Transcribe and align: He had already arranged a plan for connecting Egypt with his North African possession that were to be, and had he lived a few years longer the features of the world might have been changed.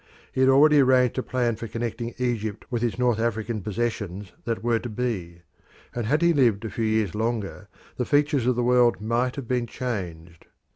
He 0.31 0.41
had 0.41 0.49
already 0.49 0.79
arranged 0.79 1.19
a 1.19 1.21
plan 1.21 1.57
for 1.57 1.67
connecting 1.67 2.15
Egypt 2.17 2.65
with 2.71 2.81
his 2.81 2.97
North 2.97 3.19
African 3.19 3.61
possession 3.61 4.29
that 4.45 4.63
were 4.63 4.79
to 4.79 4.89
be, 4.89 5.43
and 5.93 6.07
had 6.07 6.23
he 6.23 6.33
lived 6.33 6.65
a 6.65 6.71
few 6.71 6.85
years 6.85 7.13
longer 7.13 7.67
the 7.97 8.05
features 8.05 8.47
of 8.47 8.55
the 8.55 8.63
world 8.63 8.99
might 8.99 9.35
have 9.35 9.47
been 9.47 9.67
changed. 9.67 10.47